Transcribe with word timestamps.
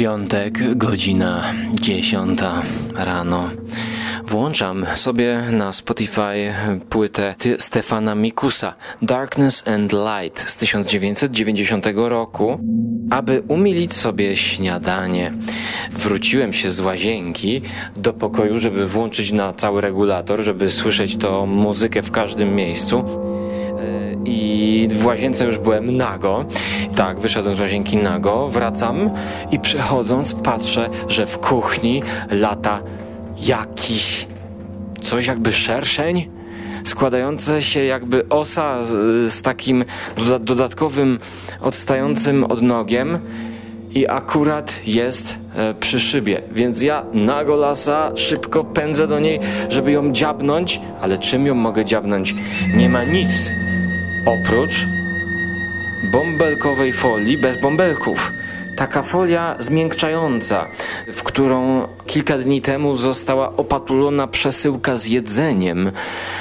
Piątek, 0.00 0.76
godzina 0.76 1.52
dziesiąta 1.72 2.62
rano. 2.96 3.50
Włączam 4.26 4.86
sobie 4.94 5.42
na 5.50 5.72
Spotify 5.72 6.54
płytę 6.90 7.34
Stefana 7.58 8.14
Mikusa 8.14 8.74
Darkness 9.02 9.68
and 9.68 9.92
Light 9.92 10.50
z 10.50 10.56
1990 10.56 11.86
roku, 11.94 12.58
aby 13.10 13.42
umilić 13.48 13.94
sobie 13.94 14.36
śniadanie. 14.36 15.32
Wróciłem 15.90 16.52
się 16.52 16.70
z 16.70 16.80
łazienki 16.80 17.62
do 17.96 18.12
pokoju, 18.12 18.58
żeby 18.58 18.88
włączyć 18.88 19.32
na 19.32 19.52
cały 19.52 19.80
regulator, 19.80 20.42
żeby 20.42 20.70
słyszeć 20.70 21.16
to 21.16 21.46
muzykę 21.46 22.02
w 22.02 22.10
każdym 22.10 22.54
miejscu 22.54 23.04
i 24.24 24.88
w 24.90 25.06
łazience 25.06 25.44
już 25.44 25.58
byłem 25.58 25.96
nago. 25.96 26.44
Tak, 26.94 27.20
wyszedłem 27.20 27.56
z 27.56 27.60
łazienki 27.60 27.96
nago, 27.96 28.48
wracam 28.48 29.10
i 29.50 29.58
przechodząc 29.58 30.34
patrzę, 30.34 30.88
że 31.08 31.26
w 31.26 31.38
kuchni 31.38 32.02
lata 32.30 32.80
jakiś 33.38 34.26
coś 35.02 35.26
jakby 35.26 35.52
szerszeń 35.52 36.30
składające 36.84 37.62
się 37.62 37.84
jakby 37.84 38.28
osa 38.28 38.84
z, 38.84 38.88
z 39.32 39.42
takim 39.42 39.84
dodatkowym 40.40 41.18
odstającym 41.60 42.44
odnogiem 42.44 43.18
i 43.94 44.08
akurat 44.08 44.80
jest 44.86 45.38
e, 45.56 45.74
przy 45.74 46.00
szybie, 46.00 46.42
więc 46.52 46.82
ja 46.82 47.04
nago 47.12 47.56
lasa 47.56 48.12
szybko 48.16 48.64
pędzę 48.64 49.06
do 49.06 49.20
niej, 49.20 49.40
żeby 49.68 49.92
ją 49.92 50.12
dziabnąć, 50.12 50.80
ale 51.00 51.18
czym 51.18 51.46
ją 51.46 51.54
mogę 51.54 51.84
dziabnąć? 51.84 52.34
Nie 52.76 52.88
ma 52.88 53.04
nic 53.04 53.50
oprócz 54.26 54.86
bąbelkowej 56.02 56.92
folii 56.92 57.38
bez 57.38 57.56
bąbelków. 57.56 58.32
Taka 58.76 59.02
folia 59.02 59.56
zmiękczająca, 59.58 60.66
w 61.12 61.22
którą 61.22 61.88
kilka 62.06 62.38
dni 62.38 62.60
temu 62.60 62.96
została 62.96 63.56
opatulona 63.56 64.26
przesyłka 64.26 64.96
z 64.96 65.06
jedzeniem 65.06 65.92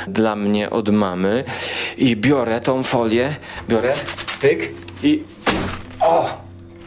dla 0.07 0.35
mnie 0.35 0.69
od 0.69 0.89
mamy. 0.89 1.43
I 1.97 2.15
biorę 2.15 2.59
tą 2.59 2.83
folię, 2.83 3.35
biorę, 3.69 3.93
pyk 4.41 4.71
i 5.03 5.23
o! 6.01 6.29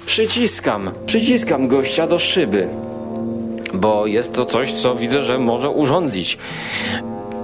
Przyciskam, 0.07 0.91
przyciskam 1.07 1.69
gościa 1.69 2.07
do 2.07 2.19
szyby 2.19 2.69
bo 3.75 4.07
jest 4.07 4.35
to 4.35 4.45
coś, 4.45 4.73
co 4.73 4.97
widzę, 4.97 5.23
że 5.23 5.39
może 5.39 5.71
urządlić. 5.71 6.39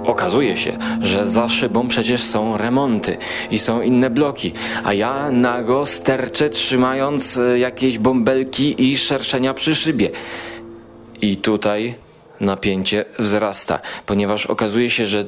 Okazuje 0.09 0.57
się, 0.57 0.77
że 1.01 1.27
za 1.27 1.49
szybą 1.49 1.87
przecież 1.87 2.23
są 2.23 2.57
remonty 2.57 3.17
i 3.51 3.59
są 3.59 3.81
inne 3.81 4.09
bloki, 4.09 4.53
a 4.83 4.93
ja 4.93 5.31
nago 5.31 5.85
sterczę 5.85 6.49
trzymając 6.49 7.37
e, 7.37 7.59
jakieś 7.59 7.97
bąbelki 7.97 8.91
i 8.91 8.97
szerszenia 8.97 9.53
przy 9.53 9.75
szybie. 9.75 10.09
I 11.21 11.37
tutaj 11.37 11.95
napięcie 12.39 13.05
wzrasta, 13.19 13.79
ponieważ 14.05 14.45
okazuje 14.45 14.89
się, 14.89 15.05
że 15.05 15.25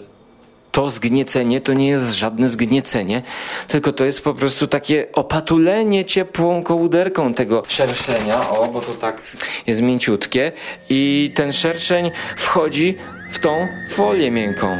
to 0.71 0.89
zgniecenie 0.89 1.61
to 1.61 1.73
nie 1.73 1.87
jest 1.87 2.13
żadne 2.13 2.49
zgniecenie, 2.49 3.21
tylko 3.67 3.93
to 3.93 4.05
jest 4.05 4.21
po 4.21 4.33
prostu 4.33 4.67
takie 4.67 5.07
opatulenie 5.13 6.05
ciepłą 6.05 6.63
kołderką 6.63 7.33
tego 7.33 7.63
szerszenia. 7.67 8.49
O, 8.49 8.67
bo 8.67 8.81
to 8.81 8.93
tak 8.93 9.21
jest 9.67 9.81
mięciutkie. 9.81 10.51
I 10.89 11.31
ten 11.35 11.53
szerszeń 11.53 12.11
wchodzi 12.37 12.97
w 13.31 13.39
tą 13.39 13.67
folię 13.89 14.31
miękką. 14.31 14.77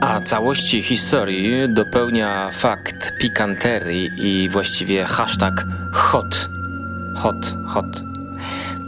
A 0.00 0.20
całości 0.20 0.82
historii 0.82 1.50
dopełnia 1.68 2.50
fakt 2.52 3.12
pikanterii 3.20 4.10
i 4.18 4.48
właściwie 4.48 5.04
hashtag 5.04 5.64
hot. 5.92 6.48
Hot, 7.16 7.54
hot. 7.66 8.02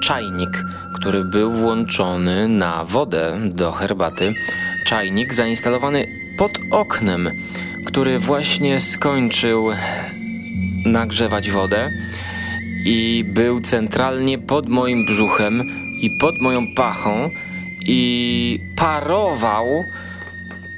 Czajnik, 0.00 0.64
który 0.95 1.25
był 1.25 1.53
włączony 1.53 2.48
na 2.48 2.84
wodę 2.84 3.39
do 3.55 3.72
herbaty. 3.72 4.34
Czajnik 4.86 5.35
zainstalowany 5.35 6.07
pod 6.39 6.52
oknem, 6.70 7.30
który 7.86 8.18
właśnie 8.18 8.80
skończył 8.80 9.70
nagrzewać 10.85 11.51
wodę 11.51 11.91
i 12.85 13.24
był 13.27 13.61
centralnie 13.61 14.39
pod 14.39 14.68
moim 14.68 15.07
brzuchem 15.07 15.64
i 16.01 16.11
pod 16.11 16.41
moją 16.41 16.74
pachą 16.74 17.30
i 17.88 18.60
parował, 18.76 19.84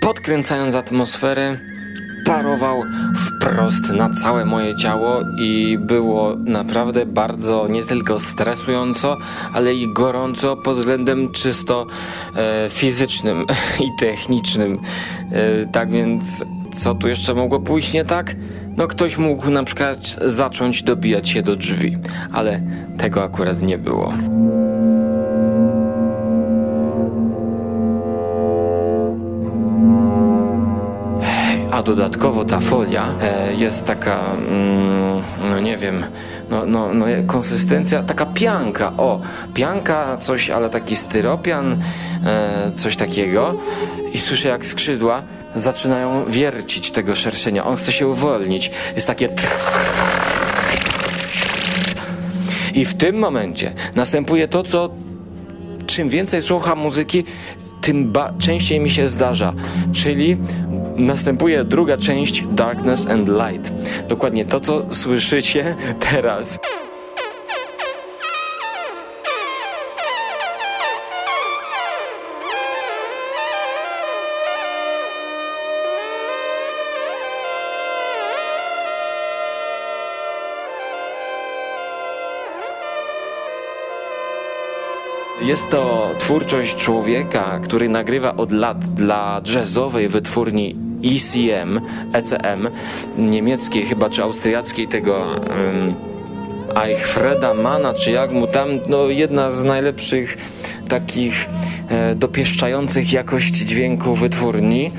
podkręcając 0.00 0.74
atmosferę, 0.74 1.58
parował 2.26 2.82
wprost 3.14 3.92
na 3.92 4.10
całe 4.10 4.44
moje 4.44 4.76
ciało 4.76 5.20
i 5.38 5.78
było 5.80 6.36
naprawdę 6.36 7.06
bardzo 7.06 7.68
nie 7.68 7.82
tylko 7.82 8.20
stresująco, 8.20 9.16
ale 9.54 9.74
i 9.74 9.92
gorąco 9.92 10.56
pod 10.56 10.76
względem 10.76 11.32
czysto 11.32 11.86
e, 12.36 12.68
fizycznym 12.70 13.44
i 13.86 14.00
technicznym. 14.00 14.78
E, 15.32 15.66
tak 15.66 15.90
więc 15.90 16.44
co 16.74 16.94
tu 16.94 17.08
jeszcze 17.08 17.34
mogło 17.34 17.60
pójść 17.60 17.92
nie 17.92 18.04
tak? 18.04 18.36
No 18.76 18.86
ktoś 18.86 19.18
mógł 19.18 19.50
na 19.50 19.64
przykład 19.64 19.98
zacząć 20.26 20.82
dobijać 20.82 21.28
się 21.28 21.42
do 21.42 21.56
drzwi, 21.56 21.96
ale 22.32 22.60
tego 22.98 23.24
akurat 23.24 23.62
nie 23.62 23.78
było. 23.78 24.12
A 31.80 31.82
dodatkowo 31.82 32.44
ta 32.44 32.60
folia 32.60 33.14
e, 33.22 33.54
jest 33.54 33.86
taka, 33.86 34.20
mm, 34.32 35.22
no 35.50 35.60
nie 35.60 35.76
wiem, 35.76 36.04
no, 36.50 36.66
no, 36.66 36.94
no 36.94 37.06
konsystencja, 37.26 38.02
taka 38.02 38.26
pianka, 38.26 38.92
o, 38.96 39.20
pianka, 39.54 40.16
coś, 40.16 40.50
ale 40.50 40.70
taki 40.70 40.96
styropian, 40.96 41.78
e, 42.24 42.72
coś 42.76 42.96
takiego. 42.96 43.54
I 44.12 44.18
słyszę 44.18 44.48
jak 44.48 44.64
skrzydła 44.64 45.22
zaczynają 45.54 46.24
wiercić 46.24 46.90
tego 46.90 47.14
szerszenia. 47.14 47.64
On 47.64 47.76
chce 47.76 47.92
się 47.92 48.08
uwolnić. 48.08 48.70
Jest 48.94 49.06
takie 49.06 49.28
i 52.74 52.84
w 52.84 52.94
tym 52.94 53.16
momencie 53.16 53.72
następuje 53.94 54.48
to, 54.48 54.62
co 54.62 54.90
czym 55.86 56.08
więcej 56.08 56.42
słucham 56.42 56.78
muzyki, 56.78 57.24
tym 57.80 58.12
częściej 58.38 58.80
mi 58.80 58.90
się 58.90 59.06
zdarza, 59.06 59.52
czyli 59.92 60.36
następuje 61.00 61.64
druga 61.64 61.98
część 61.98 62.44
Darkness 62.52 63.06
and 63.06 63.28
Light. 63.28 63.72
Dokładnie 64.08 64.44
to, 64.44 64.60
co 64.60 64.94
słyszycie 64.94 65.76
teraz. 66.10 66.58
Jest 85.42 85.70
to 85.70 86.14
twórczość 86.18 86.76
człowieka, 86.76 87.60
który 87.62 87.88
nagrywa 87.88 88.36
od 88.36 88.52
lat 88.52 88.78
dla 88.78 89.40
jazzowej 89.54 90.08
wytwórni 90.08 90.89
ECM, 91.04 91.80
ECM, 92.12 92.68
niemieckiej 93.18 93.86
chyba, 93.86 94.10
czy 94.10 94.22
austriackiej 94.22 94.88
tego 94.88 95.16
um, 95.16 95.94
Eichfreda 96.76 97.54
Mana, 97.54 97.94
czy 97.94 98.10
jak 98.10 98.32
mu 98.32 98.46
tam, 98.46 98.68
no 98.88 99.08
jedna 99.08 99.50
z 99.50 99.62
najlepszych 99.62 100.36
takich 100.88 101.46
e, 101.88 102.14
dopieszczających 102.14 103.12
jakość 103.12 103.54
dźwięku 103.54 104.14
wytwórni. 104.14 104.90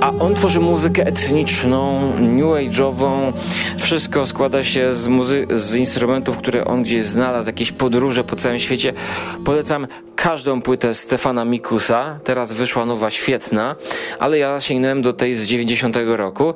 A 0.00 0.12
on 0.20 0.34
tworzy 0.34 0.60
muzykę 0.60 1.06
etniczną, 1.06 2.12
new 2.18 2.44
age'ową. 2.44 3.32
Wszystko 3.78 4.26
składa 4.26 4.64
się 4.64 4.94
z, 4.94 5.06
muzy- 5.08 5.46
z 5.56 5.74
instrumentów, 5.74 6.36
które 6.38 6.64
on 6.64 6.82
gdzieś 6.82 7.04
znalazł, 7.04 7.48
jakieś 7.48 7.72
podróże 7.72 8.24
po 8.24 8.36
całym 8.36 8.58
świecie. 8.58 8.92
Polecam 9.44 9.86
każdą 10.16 10.62
płytę 10.62 10.94
Stefana 10.94 11.44
Mikusa. 11.44 12.18
Teraz 12.24 12.52
wyszła 12.52 12.86
nowa, 12.86 13.10
świetna, 13.10 13.76
ale 14.18 14.38
ja 14.38 14.60
sięgnąłem 14.60 15.02
do 15.02 15.12
tej 15.12 15.34
z 15.34 15.46
90 15.46 15.96
roku 16.06 16.54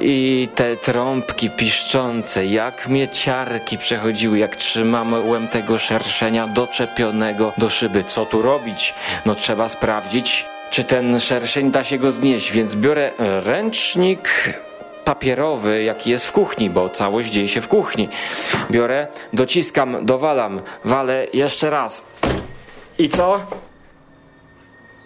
i 0.00 0.48
te 0.54 0.76
trąbki 0.76 1.50
piszczące, 1.50 2.46
jak 2.46 2.88
mieciarki 2.88 3.78
przechodziły, 3.78 4.38
jak 4.38 4.56
trzymałem 4.56 5.48
tego 5.48 5.78
szerszenia 5.78 6.46
doczepionego 6.46 7.52
do 7.58 7.70
szyby. 7.70 8.04
Co 8.04 8.26
tu 8.26 8.42
robić? 8.42 8.94
No 9.26 9.34
trzeba 9.34 9.68
sprawdzić, 9.68 10.46
czy 10.76 10.84
ten 10.84 11.20
szerszeń 11.20 11.70
da 11.70 11.84
się 11.84 11.98
go 11.98 12.12
znieść, 12.12 12.52
więc 12.52 12.74
biorę 12.74 13.10
ręcznik 13.44 14.54
papierowy, 15.04 15.82
jaki 15.82 16.10
jest 16.10 16.26
w 16.26 16.32
kuchni, 16.32 16.70
bo 16.70 16.88
całość 16.88 17.30
dzieje 17.30 17.48
się 17.48 17.60
w 17.60 17.68
kuchni. 17.68 18.08
Biorę, 18.70 19.06
dociskam, 19.32 20.06
dowalam, 20.06 20.60
walę 20.84 21.26
jeszcze 21.32 21.70
raz. 21.70 22.04
I 22.98 23.08
co? 23.08 23.40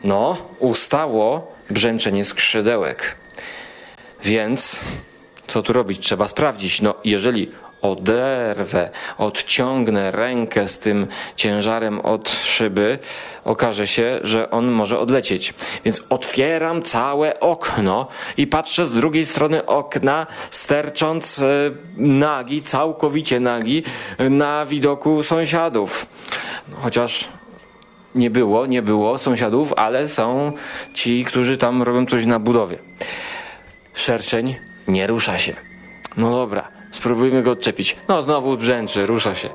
No, 0.05 0.37
ustało 0.59 1.55
brzęczenie 1.71 2.25
skrzydełek. 2.25 3.17
Więc 4.25 4.81
co 5.47 5.63
tu 5.63 5.73
robić? 5.73 6.07
Trzeba 6.07 6.29
sprawdzić. 6.29 6.81
No, 6.81 6.95
jeżeli 7.05 7.51
oderwę, 7.83 8.91
odciągnę 9.19 10.11
rękę 10.11 10.69
z 10.69 10.79
tym 10.79 11.07
ciężarem 11.37 12.01
od 12.01 12.29
szyby, 12.31 12.99
okaże 13.45 13.87
się, 13.87 14.19
że 14.23 14.51
on 14.51 14.67
może 14.71 14.99
odlecieć. 14.99 15.55
Więc 15.85 16.03
otwieram 16.11 16.83
całe 16.83 17.41
okno 17.41 18.09
i 18.37 18.47
patrzę 18.47 18.87
z 18.87 18.93
drugiej 18.93 19.25
strony 19.25 19.67
okna, 19.67 20.27
stercząc 20.51 21.39
e, 21.39 21.45
nagi, 21.97 22.63
całkowicie 22.63 23.41
nagi, 23.41 23.83
na 24.19 24.67
widoku 24.67 25.25
sąsiadów. 25.25 26.07
Chociaż 26.83 27.29
nie 28.15 28.31
było, 28.31 28.67
nie 28.67 28.83
było 28.83 29.19
sąsiadów, 29.19 29.73
ale 29.77 30.09
są 30.09 30.53
ci, 30.95 31.25
którzy 31.25 31.59
tam 31.59 31.83
robią 31.83 32.07
coś 32.07 32.27
na 32.27 32.39
budowie. 32.39 32.79
Szerszeń 33.95 34.57
nie 34.89 35.07
rusza 35.07 35.39
się. 35.39 35.55
No 36.17 36.31
dobra, 36.31 36.60
spróbujmy 36.93 37.43
go 37.43 37.51
odczepić. 37.51 37.97
No 38.09 38.23
znowu 38.23 38.57
brzęczy, 38.57 39.07
rusza 39.07 39.35
się. 39.35 39.49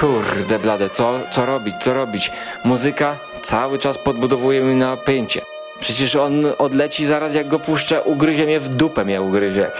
Kurde 0.00 0.58
blade, 0.58 0.90
co, 0.90 1.20
co 1.30 1.46
robić, 1.46 1.74
co 1.80 1.94
robić? 1.94 2.32
Muzyka 2.64 3.16
cały 3.42 3.78
czas 3.78 3.98
podbudowuje 3.98 4.60
mi 4.60 4.74
napięcie. 4.74 5.40
Przecież 5.80 6.16
on 6.16 6.46
odleci 6.58 7.06
zaraz 7.06 7.34
jak 7.34 7.48
go 7.48 7.58
puszczę, 7.58 8.02
ugryzie 8.02 8.46
mnie 8.46 8.60
w 8.60 8.68
dupę 8.68 9.04
mnie 9.04 9.22
ugryzie. 9.22 9.70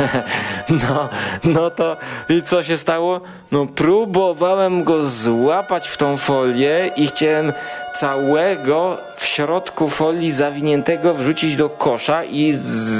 No, 0.68 1.08
no 1.44 1.70
to 1.70 1.96
i 2.28 2.42
co 2.42 2.62
się 2.62 2.76
stało? 2.76 3.20
No 3.52 3.66
próbowałem 3.66 4.84
go 4.84 5.04
złapać 5.04 5.88
w 5.88 5.96
tą 5.96 6.16
folię 6.16 6.90
i 6.96 7.06
chciałem 7.06 7.52
całego 7.94 8.98
w 9.16 9.26
środku 9.26 9.90
folii 9.90 10.30
zawiniętego 10.30 11.14
wrzucić 11.14 11.56
do 11.56 11.68
kosza 11.68 12.24
i 12.24 12.52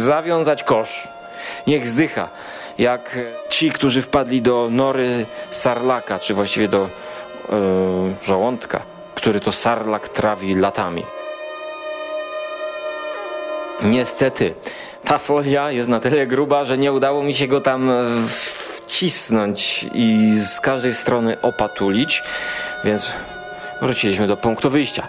zawiązać 0.04 0.64
kosz. 0.64 1.08
Niech 1.66 1.86
zdycha. 1.86 2.28
Jak 2.78 3.18
ci, 3.48 3.70
którzy 3.70 4.02
wpadli 4.02 4.42
do 4.42 4.68
nory 4.70 5.26
sarlaka, 5.50 6.18
czy 6.18 6.34
właściwie 6.34 6.68
do 6.68 6.88
yy, 7.48 7.56
żołądka, 8.22 8.82
który 9.14 9.40
to 9.40 9.52
sarlak 9.52 10.08
trawi 10.08 10.54
latami. 10.54 11.04
Niestety, 13.82 14.54
ta 15.06 15.18
folia 15.18 15.70
jest 15.70 15.88
na 15.88 16.00
tyle 16.00 16.26
gruba, 16.26 16.64
że 16.64 16.78
nie 16.78 16.92
udało 16.92 17.22
mi 17.22 17.34
się 17.34 17.46
go 17.46 17.60
tam 17.60 17.90
wcisnąć 18.86 19.86
i 19.94 20.38
z 20.38 20.60
każdej 20.60 20.94
strony 20.94 21.36
opatulić, 21.42 22.22
więc 22.84 23.06
wróciliśmy 23.82 24.26
do 24.26 24.36
punktu 24.36 24.70
wyjścia. 24.70 25.06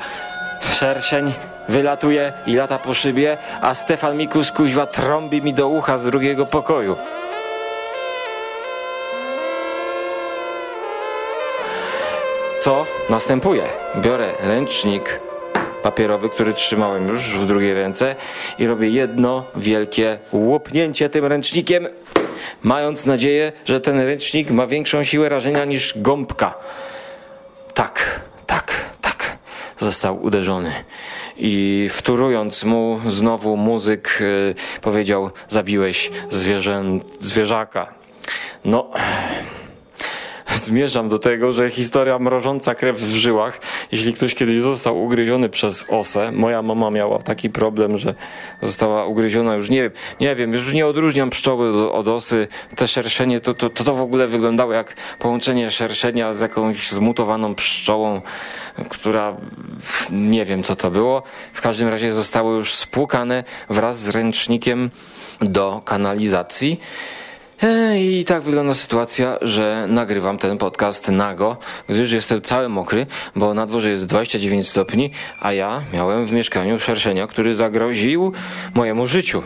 Szerszeń 0.71 1.33
wylatuje 1.69 2.33
i 2.47 2.55
lata 2.55 2.79
po 2.79 2.93
szybie, 2.93 3.37
a 3.61 3.75
Stefan 3.75 4.17
Mikus 4.17 4.51
kuźwa 4.51 4.85
trąbi 4.85 5.41
mi 5.41 5.53
do 5.53 5.67
ucha 5.67 5.97
z 5.97 6.03
drugiego 6.03 6.45
pokoju. 6.45 6.95
Co 12.59 12.85
następuje? 13.09 13.63
Biorę 13.95 14.31
ręcznik 14.39 15.26
papierowy, 15.83 16.29
który 16.29 16.53
trzymałem 16.53 17.07
już 17.07 17.19
w 17.19 17.45
drugiej 17.45 17.73
ręce 17.73 18.15
i 18.59 18.67
robię 18.67 18.89
jedno 18.89 19.43
wielkie 19.55 20.17
łopnięcie 20.31 21.09
tym 21.09 21.25
ręcznikiem, 21.25 21.87
mając 22.63 23.05
nadzieję, 23.05 23.51
że 23.65 23.81
ten 23.81 23.99
ręcznik 23.99 24.51
ma 24.51 24.67
większą 24.67 25.03
siłę 25.03 25.29
rażenia 25.29 25.65
niż 25.65 25.93
gąbka. 25.95 26.53
Tak, 27.73 28.19
tak, 28.45 28.73
tak. 29.01 29.37
Został 29.79 30.23
uderzony. 30.23 30.73
I 31.37 31.89
wturując 31.93 32.63
mu 32.63 32.99
znowu 33.07 33.57
muzyk 33.57 34.17
yy, 34.19 34.81
powiedział: 34.81 35.29
Zabiłeś 35.47 36.11
zwierzę, 36.29 36.83
zwierzaka. 37.19 37.93
No 38.65 38.91
zmierzam 40.57 41.09
do 41.09 41.19
tego, 41.19 41.53
że 41.53 41.69
historia 41.69 42.19
mrożąca 42.19 42.75
krew 42.75 42.97
w 42.97 43.15
żyłach, 43.15 43.59
jeśli 43.91 44.13
ktoś 44.13 44.35
kiedyś 44.35 44.59
został 44.59 45.03
ugryziony 45.03 45.49
przez 45.49 45.85
osę, 45.89 46.31
moja 46.31 46.61
mama 46.61 46.89
miała 46.91 47.19
taki 47.19 47.49
problem, 47.49 47.97
że 47.97 48.15
została 48.61 49.05
ugryziona 49.05 49.55
już 49.55 49.69
nie 49.69 49.81
wiem, 49.81 49.91
nie 50.19 50.35
wiem, 50.35 50.53
już 50.53 50.73
nie 50.73 50.87
odróżniam 50.87 51.29
pszczoły 51.29 51.91
od 51.91 52.07
osy, 52.07 52.47
te 52.75 52.87
szerszenie 52.87 53.39
to, 53.39 53.53
to, 53.53 53.69
to 53.69 53.95
w 53.95 54.01
ogóle 54.01 54.27
wyglądało 54.27 54.73
jak 54.73 54.95
połączenie 55.19 55.71
szerszenia 55.71 56.33
z 56.33 56.41
jakąś 56.41 56.91
zmutowaną 56.91 57.55
pszczołą, 57.55 58.21
która 58.89 59.37
nie 60.11 60.45
wiem 60.45 60.63
co 60.63 60.75
to 60.75 60.91
było, 60.91 61.23
w 61.53 61.61
każdym 61.61 61.87
razie 61.87 62.13
zostały 62.13 62.57
już 62.57 62.73
spłukane 62.73 63.43
wraz 63.69 63.99
z 63.99 64.09
ręcznikiem 64.09 64.89
do 65.41 65.81
kanalizacji. 65.85 66.79
I 67.99 68.25
tak 68.25 68.43
wygląda 68.43 68.73
sytuacja, 68.73 69.37
że 69.41 69.85
nagrywam 69.89 70.37
ten 70.37 70.57
podcast 70.57 71.09
nago, 71.09 71.57
gdyż 71.89 72.11
jestem 72.11 72.41
cały 72.41 72.69
mokry, 72.69 73.07
bo 73.35 73.53
na 73.53 73.65
dworze 73.65 73.89
jest 73.89 74.05
29 74.05 74.69
stopni, 74.69 75.11
a 75.39 75.53
ja 75.53 75.81
miałem 75.93 76.25
w 76.25 76.31
mieszkaniu 76.31 76.79
szerszenia, 76.79 77.27
który 77.27 77.55
zagroził 77.55 78.31
mojemu 78.73 79.07
życiu. 79.07 79.43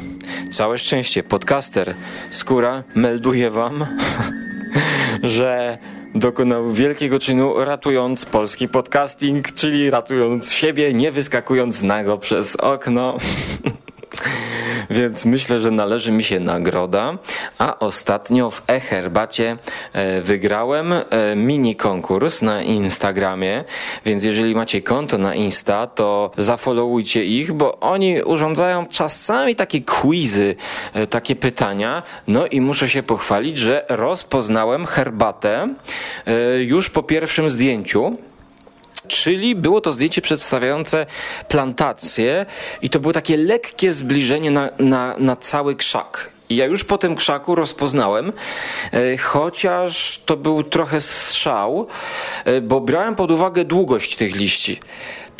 Całe 0.51 0.77
szczęście, 0.77 1.23
podcaster 1.23 1.95
Skóra 2.29 2.83
melduje 2.95 3.51
wam, 3.51 3.85
że 5.23 5.77
dokonał 6.15 6.71
wielkiego 6.71 7.19
czynu 7.19 7.65
ratując 7.65 8.25
polski 8.25 8.67
podcasting, 8.67 9.51
czyli 9.51 9.89
ratując 9.89 10.53
siebie, 10.53 10.93
nie 10.93 11.11
wyskakując 11.11 11.81
nago 11.81 12.17
przez 12.17 12.55
okno. 12.55 13.17
Więc 14.91 15.25
myślę, 15.25 15.59
że 15.59 15.71
należy 15.71 16.11
mi 16.11 16.23
się 16.23 16.39
nagroda. 16.39 17.17
A 17.57 17.79
ostatnio 17.79 18.51
w 18.51 18.61
e-herbacie 18.67 19.57
e, 19.93 20.21
wygrałem 20.21 20.93
e, 20.93 21.03
mini 21.35 21.75
konkurs 21.75 22.41
na 22.41 22.61
Instagramie, 22.61 23.63
więc 24.05 24.23
jeżeli 24.23 24.55
macie 24.55 24.81
konto 24.81 25.17
na 25.17 25.35
Insta, 25.35 25.87
to 25.87 26.31
zafollowujcie 26.37 27.25
ich, 27.25 27.53
bo 27.53 27.79
oni 27.79 28.23
urządzają 28.23 28.85
czasami 28.87 29.55
takie 29.55 29.81
quizy, 29.81 30.55
e, 30.93 31.07
takie 31.07 31.35
pytania. 31.35 32.03
No 32.27 32.47
i 32.47 32.61
muszę 32.61 32.89
się 32.89 33.03
pochwalić, 33.03 33.57
że 33.57 33.85
rozpoznałem 33.89 34.85
herbatę 34.85 35.67
już 36.65 36.89
po 36.89 37.03
pierwszym 37.03 37.49
zdjęciu. 37.49 38.13
Czyli 39.11 39.55
było 39.55 39.81
to 39.81 39.93
zdjęcie 39.93 40.21
przedstawiające 40.21 41.05
plantację 41.47 42.45
i 42.81 42.89
to 42.89 42.99
było 42.99 43.13
takie 43.13 43.37
lekkie 43.37 43.91
zbliżenie 43.91 44.51
na, 44.51 44.69
na, 44.79 45.15
na 45.17 45.35
cały 45.35 45.75
krzak. 45.75 46.29
I 46.49 46.55
ja 46.55 46.65
już 46.65 46.83
po 46.83 46.97
tym 46.97 47.15
krzaku 47.15 47.55
rozpoznałem, 47.55 48.31
e, 48.93 49.17
chociaż 49.17 50.21
to 50.25 50.37
był 50.37 50.63
trochę 50.63 51.01
strzał, 51.01 51.87
e, 52.45 52.61
bo 52.61 52.81
brałem 52.81 53.15
pod 53.15 53.31
uwagę 53.31 53.65
długość 53.65 54.15
tych 54.15 54.35
liści 54.35 54.79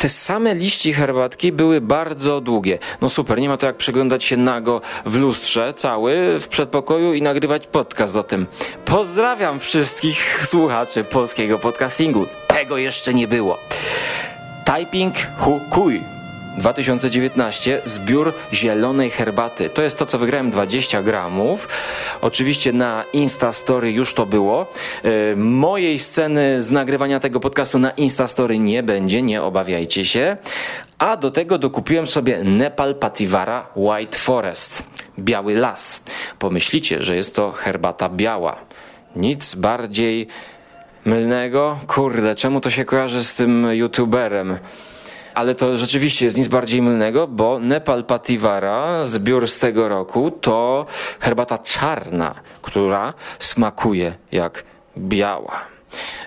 te 0.02 0.08
same 0.08 0.54
liści 0.54 0.92
herbatki 0.92 1.52
były 1.52 1.80
bardzo 1.80 2.40
długie. 2.40 2.78
No 3.00 3.08
super, 3.08 3.40
nie 3.40 3.48
ma 3.48 3.56
to 3.56 3.66
jak 3.66 3.76
przeglądać 3.76 4.24
się 4.24 4.36
nago 4.36 4.80
w 5.06 5.16
lustrze 5.16 5.74
cały 5.74 6.40
w 6.40 6.48
przedpokoju 6.48 7.14
i 7.14 7.22
nagrywać 7.22 7.66
podcast 7.66 8.16
o 8.16 8.22
tym. 8.22 8.46
Pozdrawiam 8.84 9.60
wszystkich 9.60 10.46
słuchaczy 10.46 11.04
polskiego 11.04 11.58
podcastingu. 11.58 12.26
Tego 12.46 12.78
jeszcze 12.78 13.14
nie 13.14 13.28
było. 13.28 13.58
Typing 14.64 15.14
Hukuj 15.38 16.11
2019 16.58 17.82
zbiór 17.84 18.32
zielonej 18.52 19.10
herbaty. 19.10 19.70
To 19.70 19.82
jest 19.82 19.98
to, 19.98 20.06
co 20.06 20.18
wygrałem 20.18 20.50
20 20.50 21.02
gramów. 21.02 21.68
Oczywiście 22.20 22.72
na 22.72 23.04
Instastory 23.12 23.92
już 23.92 24.14
to 24.14 24.26
było. 24.26 24.66
E, 25.02 25.36
mojej 25.36 25.98
sceny 25.98 26.62
z 26.62 26.70
nagrywania 26.70 27.20
tego 27.20 27.40
podcastu 27.40 27.78
na 27.78 27.90
Instastory 27.90 28.58
nie 28.58 28.82
będzie, 28.82 29.22
nie 29.22 29.42
obawiajcie 29.42 30.04
się. 30.04 30.36
A 30.98 31.16
do 31.16 31.30
tego 31.30 31.58
dokupiłem 31.58 32.06
sobie 32.06 32.44
Nepal 32.44 32.94
Pativara 32.94 33.66
White 33.76 34.18
Forest. 34.18 34.84
Biały 35.18 35.54
las. 35.54 36.02
Pomyślicie, 36.38 37.02
że 37.02 37.16
jest 37.16 37.34
to 37.34 37.52
herbata 37.52 38.08
biała. 38.08 38.56
Nic 39.16 39.54
bardziej 39.54 40.26
mylnego. 41.04 41.78
Kurde, 41.86 42.34
czemu 42.34 42.60
to 42.60 42.70
się 42.70 42.84
kojarzy 42.84 43.24
z 43.24 43.34
tym 43.34 43.66
youtuberem? 43.72 44.58
Ale 45.34 45.54
to 45.54 45.76
rzeczywiście 45.76 46.24
jest 46.24 46.36
nic 46.36 46.48
bardziej 46.48 46.82
mylnego, 46.82 47.26
bo 47.26 47.58
Nepal 47.58 48.04
Pativara, 48.04 49.06
zbiór 49.06 49.48
z 49.48 49.58
tego 49.58 49.88
roku, 49.88 50.30
to 50.30 50.86
herbata 51.20 51.58
czarna, 51.58 52.34
która 52.62 53.14
smakuje 53.38 54.14
jak 54.32 54.64
biała. 54.98 55.72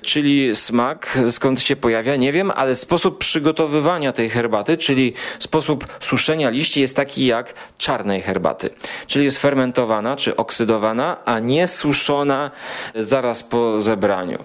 czyli 0.01 0.55
smak, 0.55 1.19
skąd 1.29 1.61
się 1.61 1.75
pojawia, 1.75 2.15
nie 2.15 2.31
wiem, 2.31 2.51
ale 2.55 2.75
sposób 2.75 3.17
przygotowywania 3.17 4.11
tej 4.11 4.29
herbaty, 4.29 4.77
czyli 4.77 5.13
sposób 5.39 5.87
suszenia 5.99 6.49
liści 6.49 6.81
jest 6.81 6.95
taki 6.95 7.25
jak 7.25 7.53
czarnej 7.77 8.21
herbaty, 8.21 8.69
czyli 9.07 9.25
jest 9.25 9.37
fermentowana 9.37 10.15
czy 10.15 10.35
oksydowana, 10.35 11.17
a 11.25 11.39
nie 11.39 11.67
suszona 11.67 12.51
zaraz 12.95 13.43
po 13.43 13.81
zebraniu 13.81 14.37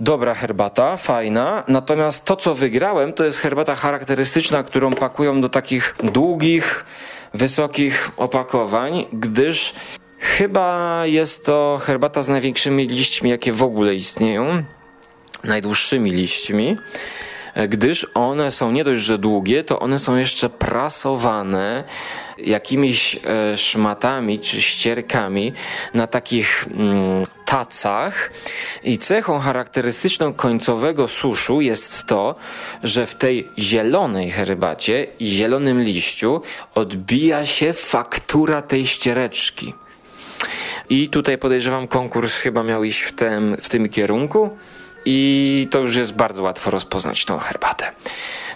dobra 0.00 0.34
herbata, 0.34 0.96
fajna. 0.96 1.64
Natomiast 1.68 2.24
to, 2.24 2.36
co 2.36 2.54
wygrałem, 2.54 3.12
to 3.12 3.24
jest 3.24 3.38
herbata 3.38 3.76
charakterystyczna, 3.76 4.62
którą 4.62 4.92
pakują 4.92 5.40
do 5.40 5.48
takich 5.48 5.94
długich, 6.02 6.84
wysokich 7.34 8.10
opakowań, 8.16 9.04
gdyż 9.12 9.74
chyba 10.18 11.00
jest 11.04 11.46
to 11.46 11.80
herbata 11.82 12.22
z 12.22 12.28
największymi 12.28 12.86
liśćmi, 12.86 13.30
jakie 13.30 13.52
w 13.52 13.62
ogóle 13.62 13.94
istnieją, 13.94 14.62
najdłuższymi 15.44 16.10
liśćmi 16.10 16.76
gdyż 17.68 18.06
one 18.14 18.50
są 18.50 18.72
nie 18.72 18.84
dość, 18.84 19.02
że 19.02 19.18
długie, 19.18 19.64
to 19.64 19.80
one 19.80 19.98
są 19.98 20.16
jeszcze 20.16 20.50
prasowane 20.50 21.84
jakimiś 22.38 23.20
e, 23.24 23.58
szmatami 23.58 24.38
czy 24.38 24.62
ścierkami 24.62 25.52
na 25.94 26.06
takich 26.06 26.66
mm, 26.76 27.24
tacach 27.50 28.30
i 28.82 28.98
cechą 28.98 29.38
charakterystyczną 29.38 30.32
końcowego 30.32 31.08
suszu 31.08 31.60
jest 31.60 32.06
to, 32.06 32.34
że 32.82 33.06
w 33.06 33.14
tej 33.14 33.48
zielonej 33.58 34.30
herbacie 34.30 35.06
i 35.18 35.26
zielonym 35.26 35.82
liściu 35.82 36.42
odbija 36.74 37.46
się 37.46 37.72
faktura 37.72 38.62
tej 38.62 38.86
ściereczki. 38.86 39.74
I 40.90 41.08
tutaj 41.08 41.38
podejrzewam, 41.38 41.88
konkurs 41.88 42.34
chyba 42.34 42.62
miał 42.62 42.84
iść 42.84 43.00
w 43.00 43.12
tym, 43.12 43.56
w 43.62 43.68
tym 43.68 43.88
kierunku 43.88 44.50
i 45.04 45.68
to 45.70 45.78
już 45.78 45.96
jest 45.96 46.16
bardzo 46.16 46.42
łatwo 46.42 46.70
rozpoznać 46.70 47.24
tą 47.24 47.38
herbatę. 47.38 47.92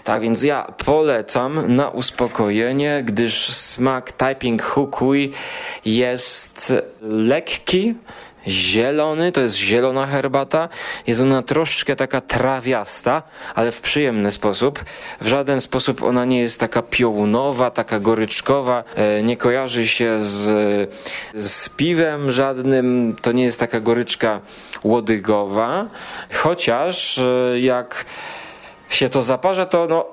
Tak 0.03 0.21
więc 0.21 0.43
ja 0.43 0.67
polecam 0.85 1.75
na 1.75 1.89
uspokojenie, 1.89 3.03
gdyż 3.05 3.53
smak 3.55 4.11
Typing 4.11 4.63
Hukui 4.63 5.31
jest 5.85 6.73
lekki, 7.01 7.95
zielony, 8.47 9.31
to 9.31 9.41
jest 9.41 9.55
zielona 9.55 10.05
herbata. 10.07 10.69
Jest 11.07 11.21
ona 11.21 11.41
troszeczkę 11.41 11.95
taka 11.95 12.21
trawiasta, 12.21 13.23
ale 13.55 13.71
w 13.71 13.81
przyjemny 13.81 14.31
sposób. 14.31 14.83
W 15.21 15.27
żaden 15.27 15.61
sposób 15.61 16.03
ona 16.03 16.25
nie 16.25 16.39
jest 16.39 16.59
taka 16.59 16.81
piołunowa, 16.81 17.71
taka 17.71 17.99
goryczkowa, 17.99 18.83
e, 18.95 19.23
nie 19.23 19.37
kojarzy 19.37 19.87
się 19.87 20.19
z, 20.19 20.89
z 21.35 21.69
piwem 21.69 22.31
żadnym, 22.31 23.15
to 23.21 23.31
nie 23.31 23.43
jest 23.43 23.59
taka 23.59 23.79
goryczka 23.79 24.39
łodygowa, 24.83 25.85
chociaż 26.33 27.17
e, 27.17 27.59
jak 27.59 28.05
się 28.89 29.09
to 29.09 29.21
zaparza, 29.21 29.65
to 29.65 29.87
no, 29.89 30.05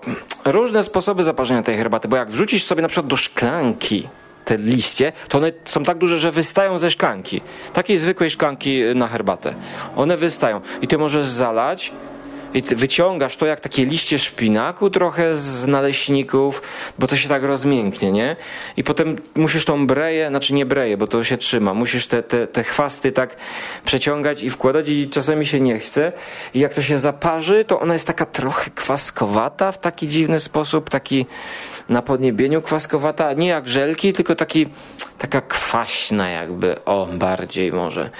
różne 0.44 0.82
sposoby 0.82 1.22
zaparzenia 1.24 1.62
tej 1.62 1.76
herbaty, 1.76 2.08
bo 2.08 2.16
jak 2.16 2.30
wrzucisz 2.30 2.64
sobie 2.64 2.82
na 2.82 2.88
przykład 2.88 3.06
do 3.06 3.16
szklanki 3.16 4.08
te 4.44 4.56
liście, 4.56 5.12
to 5.28 5.38
one 5.38 5.52
są 5.64 5.84
tak 5.84 5.98
duże, 5.98 6.18
że 6.18 6.32
wystają 6.32 6.78
ze 6.78 6.90
szklanki. 6.90 7.40
Takiej 7.72 7.98
zwykłej 7.98 8.30
szklanki 8.30 8.82
na 8.94 9.08
herbatę. 9.08 9.54
One 9.96 10.16
wystają. 10.16 10.60
I 10.82 10.86
ty 10.86 10.98
możesz 10.98 11.28
zalać 11.28 11.92
i 12.54 12.62
wyciągasz 12.62 13.36
to 13.36 13.46
jak 13.46 13.60
takie 13.60 13.84
liście 13.84 14.18
szpinaku 14.18 14.90
trochę 14.90 15.36
z 15.36 15.66
naleśników, 15.66 16.62
bo 16.98 17.06
to 17.06 17.16
się 17.16 17.28
tak 17.28 17.42
rozmięknie, 17.42 18.12
nie? 18.12 18.36
I 18.76 18.84
potem 18.84 19.18
musisz 19.36 19.64
tą 19.64 19.86
breję, 19.86 20.28
znaczy 20.28 20.54
nie 20.54 20.66
breję, 20.66 20.96
bo 20.96 21.06
to 21.06 21.24
się 21.24 21.38
trzyma, 21.38 21.74
musisz 21.74 22.06
te, 22.06 22.22
te, 22.22 22.46
te 22.46 22.64
chwasty 22.64 23.12
tak 23.12 23.36
przeciągać 23.84 24.42
i 24.42 24.50
wkładać 24.50 24.88
i 24.88 25.08
czasami 25.10 25.46
się 25.46 25.60
nie 25.60 25.78
chce. 25.78 26.12
I 26.54 26.58
jak 26.58 26.74
to 26.74 26.82
się 26.82 26.98
zaparzy, 26.98 27.64
to 27.64 27.80
ona 27.80 27.92
jest 27.92 28.06
taka 28.06 28.26
trochę 28.26 28.70
kwaskowata 28.70 29.72
w 29.72 29.78
taki 29.78 30.08
dziwny 30.08 30.40
sposób, 30.40 30.90
taki 30.90 31.26
na 31.88 32.02
podniebieniu 32.02 32.62
kwaskowata, 32.62 33.32
nie 33.32 33.46
jak 33.46 33.68
żelki, 33.68 34.12
tylko 34.12 34.34
taki, 34.34 34.66
taka 35.18 35.40
kwaśna 35.40 36.30
jakby, 36.30 36.84
o 36.84 37.06
bardziej 37.12 37.72
może. 37.72 38.10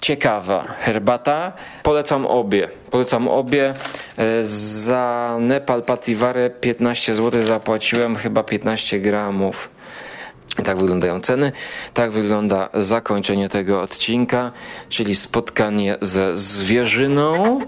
Ciekawa 0.00 0.64
herbata, 0.78 1.52
polecam 1.82 2.26
obie, 2.26 2.68
polecam 2.90 3.28
obie. 3.28 3.74
E, 4.18 4.44
za 4.44 5.36
Nepal 5.40 5.82
Patiware 5.82 6.60
15 6.60 7.14
zł 7.14 7.42
zapłaciłem 7.42 8.16
chyba 8.16 8.42
15 8.42 9.00
gramów. 9.00 9.68
Tak 10.64 10.78
wyglądają 10.78 11.20
ceny, 11.20 11.52
tak 11.94 12.10
wygląda 12.10 12.68
zakończenie 12.74 13.48
tego 13.48 13.82
odcinka, 13.82 14.52
czyli 14.88 15.14
spotkanie 15.14 15.96
ze 16.00 16.36
zwierzyną 16.36 17.60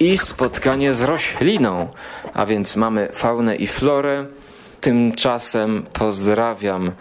i 0.00 0.18
spotkanie 0.18 0.92
z 0.92 1.02
rośliną. 1.02 1.88
A 2.34 2.46
więc 2.46 2.76
mamy 2.76 3.08
faunę 3.12 3.56
i 3.56 3.66
florę. 3.66 4.26
Tymczasem 4.82 5.82
pozdrawiam 5.92 6.92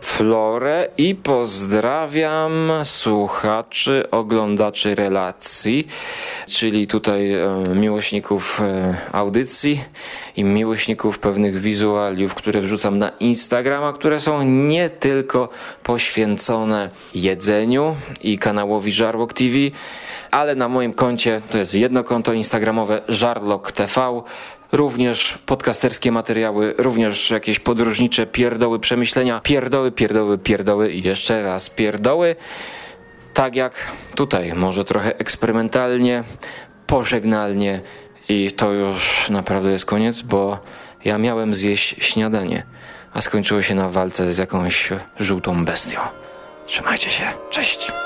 Florę 0.00 0.88
i 0.98 1.14
pozdrawiam 1.14 2.70
słuchaczy, 2.84 4.10
oglądaczy 4.10 4.94
relacji, 4.94 5.88
czyli 6.46 6.86
tutaj 6.86 7.32
e, 7.32 7.48
miłośników 7.74 8.60
e, 8.60 8.96
audycji 9.12 9.84
i 10.36 10.44
miłośników 10.44 11.18
pewnych 11.18 11.60
wizualiów, 11.60 12.34
które 12.34 12.60
wrzucam 12.60 12.98
na 12.98 13.08
Instagrama, 13.20 13.92
które 13.92 14.20
są 14.20 14.42
nie 14.42 14.90
tylko 14.90 15.48
poświęcone 15.82 16.90
jedzeniu 17.14 17.96
i 18.22 18.38
kanałowi 18.38 18.92
Żarłok 18.92 19.32
TV, 19.32 19.56
ale 20.34 20.54
na 20.54 20.68
moim 20.68 20.94
koncie 20.94 21.40
to 21.50 21.58
jest 21.58 21.74
jedno 21.74 22.04
konto 22.04 22.32
instagramowe 22.32 23.02
Żarlok 23.08 23.72
TV 23.72 24.22
również 24.72 25.38
podcasterskie 25.46 26.12
materiały, 26.12 26.74
również 26.78 27.30
jakieś 27.30 27.58
podróżnicze 27.58 28.26
pierdoły, 28.26 28.78
przemyślenia, 28.80 29.40
pierdoły, 29.40 29.92
pierdoły, 29.92 30.38
pierdoły 30.38 30.92
i 30.92 31.02
jeszcze 31.02 31.42
raz 31.42 31.70
pierdoły. 31.70 32.36
Tak 33.34 33.56
jak 33.56 33.74
tutaj, 34.14 34.52
może 34.52 34.84
trochę 34.84 35.18
eksperymentalnie, 35.18 36.24
pożegnalnie 36.86 37.80
i 38.28 38.52
to 38.52 38.72
już 38.72 39.30
naprawdę 39.30 39.70
jest 39.72 39.86
koniec, 39.86 40.22
bo 40.22 40.58
ja 41.04 41.18
miałem 41.18 41.54
zjeść 41.54 41.96
śniadanie, 41.98 42.62
a 43.12 43.20
skończyło 43.20 43.62
się 43.62 43.74
na 43.74 43.88
walce 43.88 44.34
z 44.34 44.38
jakąś 44.38 44.88
żółtą 45.20 45.64
bestią. 45.64 46.00
Trzymajcie 46.66 47.10
się, 47.10 47.24
cześć! 47.50 48.03